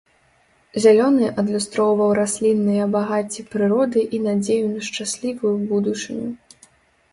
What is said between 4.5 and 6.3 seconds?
на шчаслівую будучыню.